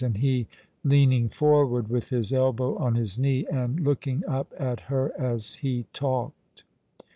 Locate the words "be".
0.49-0.49, 5.61-5.85